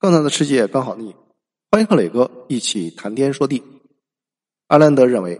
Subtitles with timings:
[0.00, 1.14] 更大的世界刚好你，
[1.70, 3.62] 欢迎和磊哥一起谈天说地。
[4.68, 5.38] 阿兰德认为，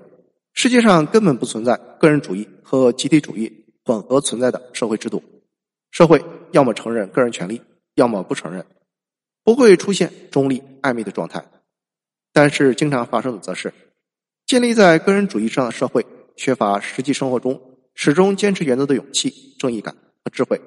[0.52, 5.22] 世界上根本不存在个人主义和集体主义混合存在的社会制度，
[5.90, 7.62] 社会要么承认个人权利，
[7.94, 8.66] 要么不承认，
[9.42, 11.42] 不会出现中立暧昧的状态。
[12.34, 13.72] 但是经常发生的则是，
[14.44, 16.04] 建立在个人主义上的社会
[16.36, 20.60] 缺乏实际生活中始终坚持原则的勇气、正义感和智慧，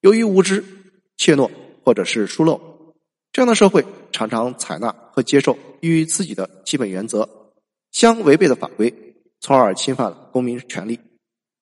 [0.00, 0.64] 由于无知、
[1.16, 1.48] 怯懦
[1.84, 2.71] 或者是疏漏。
[3.32, 3.82] 这样的社会
[4.12, 7.26] 常常采纳和接受与自己的基本原则
[7.90, 8.92] 相违背的法规，
[9.40, 11.00] 从而侵犯了公民权利，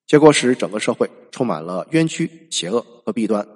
[0.08, 3.46] 结果使整个社会充满了冤屈、邪恶和弊端。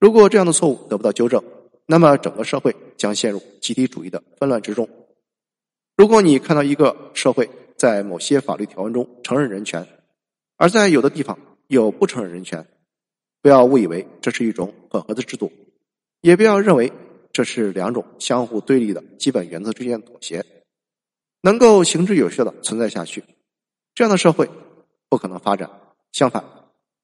[0.00, 1.42] 如果这样的错误得不到纠正，
[1.86, 4.88] 那么整个社会将陷入集体主义的纷乱之中。
[5.96, 9.86] 如果你看到一个社会在某些法律条文中承认人权，
[10.56, 12.66] 而在有的地方又不承认人权，
[13.42, 15.52] 不要误以为这是一种混合的制度，
[16.20, 16.92] 也不要认为。
[17.38, 20.44] 这是两种相互对立的基本原则之间的妥协，
[21.40, 23.22] 能够行之有效的存在下去。
[23.94, 24.50] 这样的社会
[25.08, 25.70] 不可能发展，
[26.10, 26.42] 相反，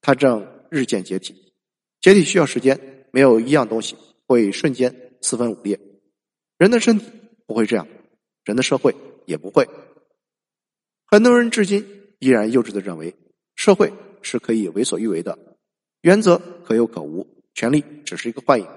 [0.01, 1.53] 它正日渐解体。
[2.01, 3.95] 解体需要时间，没有一样东西
[4.27, 5.79] 会瞬间四分五裂。
[6.57, 7.05] 人的身体
[7.47, 7.87] 不会这样，
[8.43, 8.93] 人的社会
[9.25, 9.65] 也不会。
[11.05, 13.15] 很多人至今依然幼稚的认为，
[13.55, 15.39] 社会是可以为所欲为的，
[16.01, 18.67] 原则可有可无，权力只是一个幻影，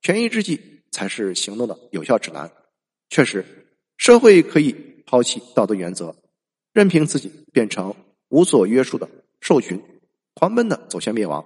[0.00, 0.72] 权宜之计。
[0.92, 2.48] 才是行动的有效指南。
[3.10, 3.44] 确实，
[3.96, 4.72] 社会可以
[5.04, 6.14] 抛弃道德原则，
[6.72, 7.92] 任凭自己变成
[8.28, 9.08] 无所约束的
[9.40, 9.82] 兽群，
[10.34, 11.44] 狂奔的走向灭亡。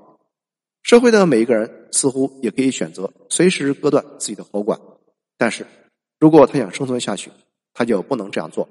[0.83, 4.79] 社会的每一个人似乎也可以选择随时割断自己的喉管，
[5.37, 5.67] 但是
[6.21, 7.31] 如果他想生存下去，
[7.73, 8.69] 他就不能这样做。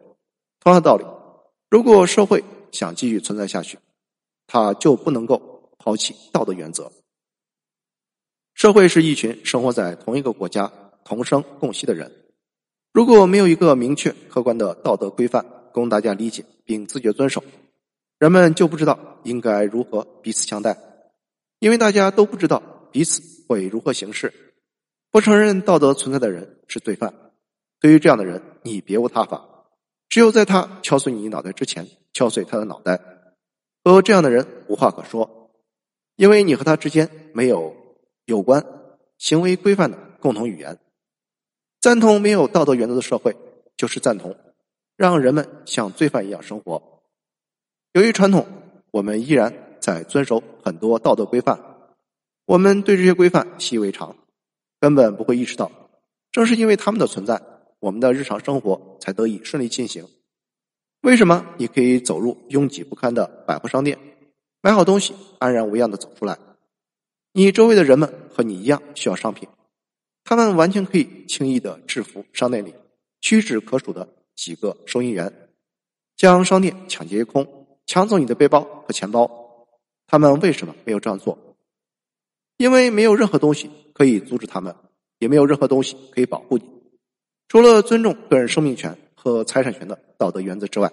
[0.62, 1.04] 同样的道理，
[1.70, 3.78] 如果社会想继续存在下去，
[4.48, 6.90] 他就不能够抛弃道德原则。
[8.56, 10.72] 社会是一群生活在同一个国家、
[11.04, 12.10] 同生共息的人。
[12.94, 17.44] 如果没有一个明确客观的道德规范供大家理解并自觉遵守，
[18.18, 20.78] 人们就不知道应该如何彼此相待，
[21.60, 24.34] 因为大家都不知道彼此会如何行事。
[25.12, 27.14] 不承认道德存在的人是罪犯。
[27.82, 29.46] 对于这样的人，你别无他法，
[30.08, 33.02] 只有在他敲碎你脑袋之前敲碎他的脑袋。
[33.84, 35.52] 和这样的人无话可说，
[36.16, 37.76] 因为你和他之间没有。
[38.26, 38.66] 有关
[39.18, 40.80] 行为规范的共同语言，
[41.80, 43.36] 赞同没有道德原则的社会，
[43.78, 44.36] 就是赞同
[44.98, 47.04] 让人们像罪犯一样生活。
[47.94, 48.46] 由于传统，
[48.92, 51.60] 我们依然在遵守很多道德规范，
[52.46, 54.16] 我们对这些规范习以为常，
[54.80, 55.72] 根本不会意识到，
[56.32, 57.42] 正是因为他们的存在，
[57.80, 60.08] 我们的日常生活才得以顺利进行。
[61.02, 64.00] 为什么你可以走入拥挤不堪的百货商店，
[64.62, 66.36] 买好东西，安然无恙的走出来？
[67.38, 69.50] 你周围的人们和你一样需要商品，
[70.24, 72.74] 他们完全可以轻易的制服商店里
[73.20, 74.08] 屈指可数的
[74.38, 75.50] 几个收银员，
[76.16, 79.68] 将商店抢劫一空，抢走你的背包和钱包。
[80.08, 81.38] 他们为什么没有这样做？
[82.56, 84.74] 因为没有任何东西可以阻止他们，
[85.20, 86.64] 也没有任何东西可以保护你，
[87.50, 90.90] 除了尊重个人生命权和财产权的道德原则之外。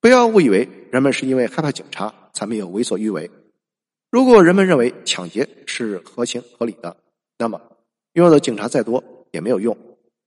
[0.00, 3.28] 不要误以为人们是因为害怕警察才没有为所欲为。
[4.10, 6.96] 如果人们认为抢劫是合情合理的，
[7.36, 7.60] 那么
[8.14, 9.76] 拥有的警察再多也没有用。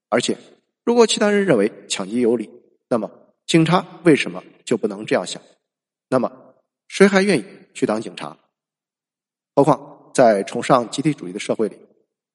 [0.08, 0.38] 而且，
[0.84, 2.48] 如果其他人认为抢劫有理，
[2.88, 3.10] 那么
[3.48, 5.42] 警察为什么就不能这样想？
[6.10, 6.32] 那么，
[6.90, 8.38] 谁还愿意去当警察？
[9.56, 11.76] 何况在崇尚集体主义的社会里，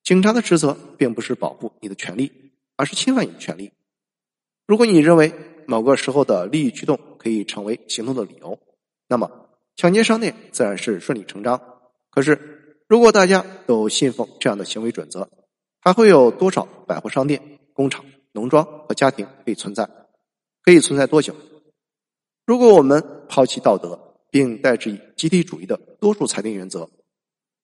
[0.02, 3.70] 警察的职责并不是保护你的权利，而是侵犯你的权利。
[4.66, 5.32] 如果你认为
[5.64, 8.58] 某个时候的利益驱动可以成为行动的理由，
[9.06, 9.45] 那么。
[9.76, 11.60] 抢劫商店自然是顺理成章，
[12.10, 15.28] 可是如果大家都信奉这样的行为准则，
[15.80, 19.86] 还会有多少百货商店、工厂、农庄和家庭可以存在？
[20.62, 21.36] 可以存在多久？
[22.46, 26.88] 如果我们抛弃道德，并代之以集体主义的多数裁定原则，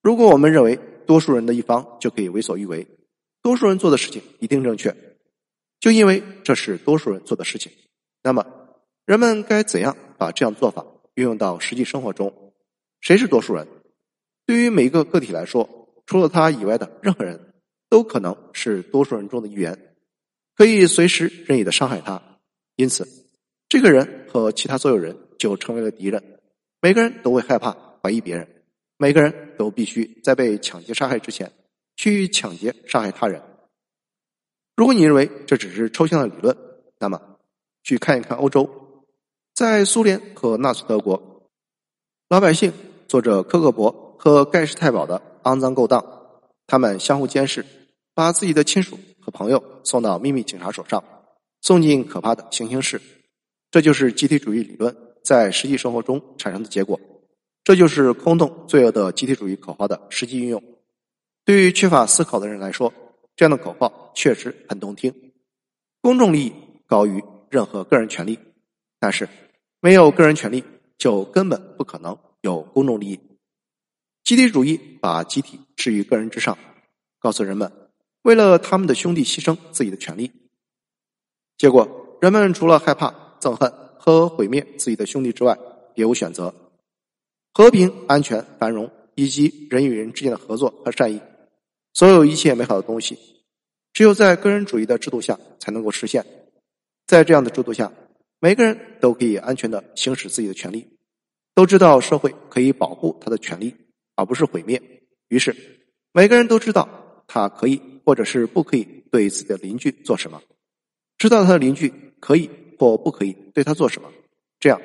[0.03, 2.87] 如果我们认为多数人的一方就可以为所欲为，
[3.41, 4.95] 多数人做的事情一定正确，
[5.79, 7.71] 就因为这是多数人做的事情，
[8.21, 8.45] 那么
[9.03, 10.85] 人们该怎样把这样做法？
[11.15, 12.53] 运用到实际生活中，
[13.01, 13.67] 谁是多数人？
[14.45, 15.67] 对于每一个个体来说，
[16.05, 17.53] 除了他以外的任何人，
[17.89, 19.95] 都可能是多数人中的一员，
[20.55, 22.21] 可以随时任意的伤害他。
[22.75, 23.07] 因此，
[23.69, 26.39] 这个人和其他所有人就成为了敌人。
[26.81, 27.71] 每个人都会害怕
[28.01, 28.47] 怀疑别人，
[28.97, 31.51] 每个人都必须在被抢劫杀害之前
[31.95, 33.41] 去抢劫杀害他人。
[34.75, 36.57] 如果你认为这只是抽象的理论，
[36.99, 37.37] 那么
[37.83, 38.82] 去看一看欧洲。
[39.53, 41.47] 在苏联和纳粹德国，
[42.27, 42.73] 老百姓
[43.07, 46.03] 做着科克勃和盖世太保的肮脏勾当，
[46.65, 47.63] 他们相互监视，
[48.15, 51.03] 把自己的亲属和朋友送到秘密警察手上，
[51.61, 52.99] 送进可怕的行刑室。
[53.69, 56.99] 这就是集体主义理论在实际生活中产生的结果。
[57.63, 60.63] 这就是空洞罪恶的集体主义口号的实际运用。
[61.45, 62.91] 对于缺乏思考的人来说，
[63.35, 65.13] 这样的口号确实很动听。
[66.01, 66.53] 公众利益
[66.87, 68.39] 高于任何个人权利，
[68.99, 69.29] 但是
[69.83, 70.63] 没有个人权利，
[70.97, 73.19] 就根本不可能有公众利益。
[74.23, 76.57] 集体主义把集体置于个人之上，
[77.19, 77.69] 告诉人们
[78.21, 80.31] 为了他们的兄弟牺牲自己的权利。
[81.57, 83.69] 结果，人们除了害怕、憎恨
[83.99, 85.59] 和毁灭自己的兄弟之外，
[85.93, 86.55] 别无选择。
[87.53, 91.21] 和平、安全、繁荣以及人与人之间的合作和善意，
[91.91, 93.19] 所有一切美好的东西，
[93.91, 96.25] 只有在个人主义的制度下才能够实现。
[97.05, 97.91] 在这样的制度下，
[98.43, 100.85] 每个人都可以安全的行使自己的权利，
[101.55, 103.73] 都知道社会可以保护他的权利，
[104.15, 104.83] 而不是毁灭。
[105.29, 105.55] 于是，
[106.11, 110.41] 每个人都知道他可以或者是不可以对自己的邻居做什么，
[111.17, 114.11] 知道他的邻居可以或不可以对他做什么。
[114.59, 114.81] 这样。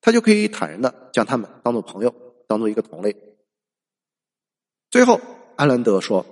[0.00, 2.14] 他就可以坦然的将他们当做朋友，
[2.46, 3.16] 当做一个同类。
[4.88, 5.20] 最后，
[5.56, 6.24] 安兰德说：“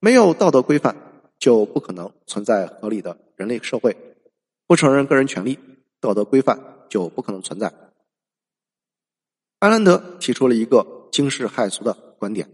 [0.00, 0.96] 没有道德规范，
[1.38, 3.92] 就不可能存在合理的人类社会；
[4.66, 5.58] 不承认个人权利，
[6.06, 7.74] 道德规范就不可能存在。”
[9.58, 12.48] 安兰德提出了一个惊世骇俗的观点：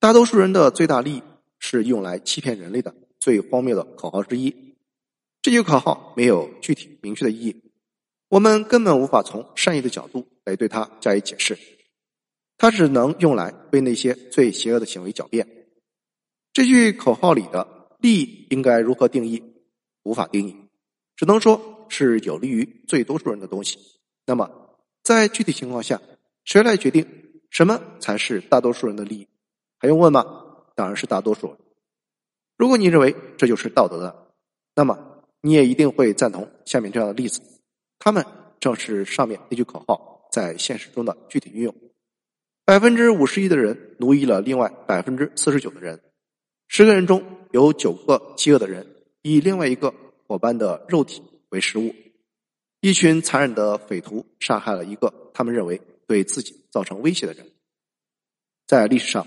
[0.00, 1.22] 大多数人的最大利益
[1.58, 4.74] 是用来欺骗人类的最荒谬的口号之一。
[5.40, 7.62] 这句口号没有具体明确的意义。
[8.28, 11.58] 我们根本无法从善意的角度来对它加以解释，
[12.56, 15.46] 它只能用来为那些最邪恶的行为狡辩。
[16.52, 19.42] 这句口号里的利益应该如何定义？
[20.02, 20.56] 无法定义，
[21.16, 23.78] 只能说是有利于最多数人的东西。
[24.26, 24.50] 那么，
[25.02, 26.00] 在具体情况下，
[26.44, 27.06] 谁来决定
[27.50, 29.28] 什么才是大多数人的利益？
[29.78, 30.24] 还用问吗？
[30.74, 31.56] 当然是大多数人。
[32.56, 34.32] 如果你认为这就是道德的，
[34.74, 37.40] 那么你也一定会赞同下面这样的例子。
[37.98, 38.24] 他们
[38.60, 41.74] 正是上面那句口号在现实中的具体运用。
[42.64, 46.00] 百分之五十一的人奴役了另外百分之四十九的人，
[46.66, 48.86] 十个人中有九个饥饿的人
[49.22, 49.94] 以另外一个
[50.26, 51.94] 伙伴的肉体为食物。
[52.80, 57.50] 一群残忍的匪徒杀害了一个他们认为对自己造成威胁的人。
[58.66, 59.26] 在历史上，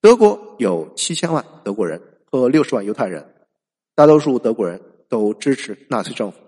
[0.00, 2.00] 德国有七千万德国人
[2.30, 3.46] 和六十万犹太人，
[3.94, 6.38] 大多数德国人都支持纳粹政府。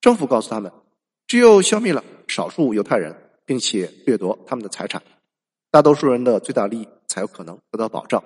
[0.00, 0.72] 政府告诉他们，
[1.26, 3.14] 只有消灭了少数犹太人，
[3.44, 5.02] 并且掠夺他们的财产，
[5.70, 8.24] 大多数人的最大利益才有可能得到保障。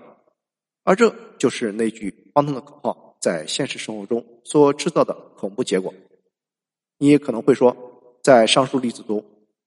[0.84, 5.94] 而这就是那句荒唐的口号在现实生活中所制造的恐怖结果。
[6.98, 7.74] 你也可能会说，
[8.22, 9.24] 在上述例子中，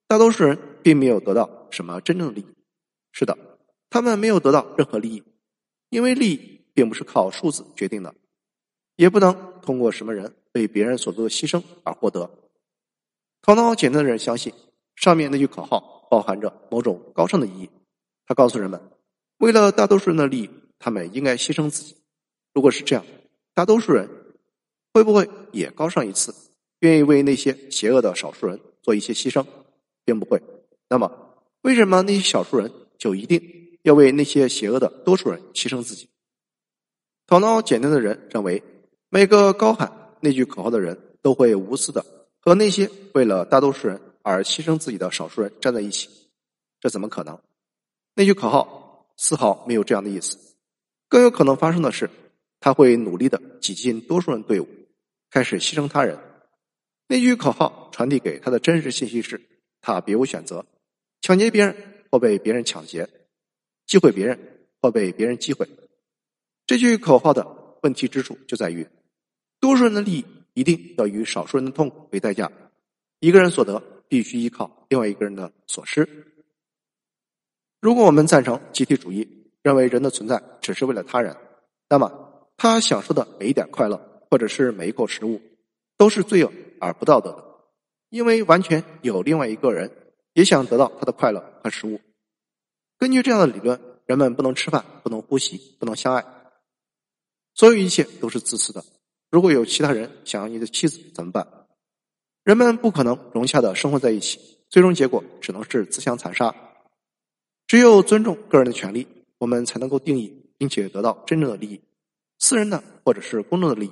[0.07, 2.45] 大多数人并没有得到什么真正的利益。
[3.12, 3.36] 是的，
[3.89, 5.24] 他们没有得到任何利益，
[5.89, 8.13] 因为利益并不是靠数字决定的，
[8.95, 9.33] 也不能
[9.63, 10.36] 通过什么人。
[10.53, 12.27] 为别人所做的牺牲而获得。
[13.44, 14.51] 头脑简单的人相信
[14.95, 17.69] 上面那句口号包含着某种高尚的意义。
[18.25, 18.81] 他告诉人们，
[19.38, 20.50] 为了大多数人的利益，
[20.80, 21.95] 他们应该牺牲自己。
[22.56, 23.06] 如果是这样，
[23.57, 24.07] 大多数人
[24.94, 26.31] 会不会也高尚一次，
[26.81, 29.44] 愿意为那些邪恶的少数人做一些牺牲？
[30.06, 30.39] 并不会。
[30.88, 31.12] 那么，
[31.62, 33.42] 为什么那些少数人就一定
[33.81, 36.07] 要为那些邪恶的多数人牺牲自己？
[37.25, 38.62] 头脑简单的人认为，
[39.10, 39.91] 每个高喊。
[40.20, 42.05] 那句口号的人都会无私的
[42.39, 46.08] 和那些为了大多数人而牺牲自己的少数人站在一起，
[46.79, 47.39] 这怎么可能？
[48.13, 50.38] 那句口号丝毫没有这样的意思。
[51.10, 52.08] 更有可能发生的是，
[52.60, 54.68] 他会努力的挤进多数人队伍，
[55.30, 56.18] 开始牺牲他人。
[57.08, 59.42] 那句口号传递给他的真实信息是：
[59.82, 60.66] 他别无选择，
[61.22, 61.76] 抢劫别人
[62.12, 63.08] 或被别人抢劫，
[63.86, 65.68] 击毁别人或被别人击毁。
[66.66, 67.48] 这句口号的
[67.84, 68.86] 问题之处就在于。
[69.60, 72.52] 多数人的利益一定要以少数人的痛苦为代价，
[73.20, 76.08] 一个人所得必须依靠另外一个人的所失。
[77.80, 81.36] 如果我们赞成集体主义，认为人的存在只是为了他人，
[81.90, 82.26] 那么
[82.58, 85.40] 他享受的每一点快乐，或者是每一口食物，
[85.96, 87.44] 都是罪恶而不道德的，
[88.10, 89.92] 因为完全有另外一个人
[90.34, 92.02] 也想得到他的快乐和食物。
[92.98, 96.26] 根据这样的理论，人们不能吃饭，不能呼吸，不能相爱，
[97.54, 98.84] 所有一切都是自私的。
[99.30, 101.48] 如果有其他人想要你的妻子怎么办？
[102.44, 106.56] 人们不可能融洽的生活在一起，最终结果只能是自相残杀。
[107.68, 109.06] 只有尊重个人的权利，
[109.38, 111.82] 我们才能够定义并且得到真正的利益，
[112.39, 113.91] 私人的或者是公众的利益。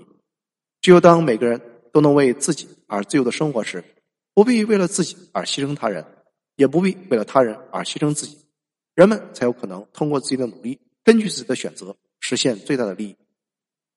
[0.81, 1.59] 只有当每个人
[1.91, 3.83] 都能为自己而自由的生活时，
[4.33, 6.05] 不必为了自己而牺牲他人，
[6.55, 8.37] 也不必为了他人而牺牲自己，
[8.93, 13.15] 人们才有可能通过自己的努力，根据自己的选择，实现最大的利益。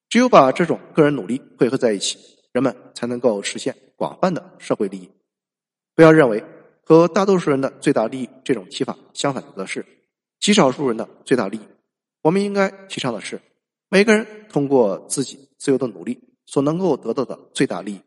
[0.09, 2.19] 只有把这种个人努力汇合在一起，
[2.53, 5.11] 人们才能够实现广泛的社会利益。
[5.95, 6.43] 不要认为
[6.83, 9.85] 和大多数人的最大利益这种提法相反的是
[10.41, 11.61] 极少数人的最大利益。
[12.23, 13.39] 我们应该提倡的是
[13.91, 18.01] 每个人通过自己自由的努力所能够得到的最大利益。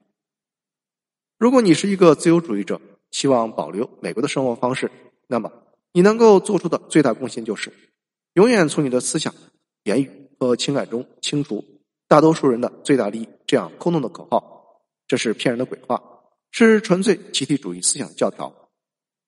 [1.38, 4.91] 如果你是一个自由主义者，希望保留美国的生活方式，
[5.27, 5.51] 那么
[5.91, 7.73] 你能够做出的最大贡献就是
[8.33, 9.33] 永远从你的思想、
[9.83, 11.65] 言语和情感中清除。
[12.07, 16.03] 大多数人的最大利益，这样空洞的口号，这是骗人的鬼话，
[16.51, 18.53] 是纯粹集体主义思想教条。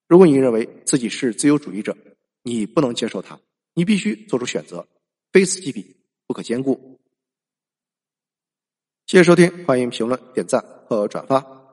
[0.06, 1.96] 如果你认为自己是自由主义者，
[2.42, 3.40] 你不能接受它，
[3.72, 4.86] 你必须做出选择，
[5.32, 5.96] 非此即彼，
[6.34, 6.98] 可兼顾。
[9.06, 11.63] 谢谢收听，欢迎评论、点赞和转发。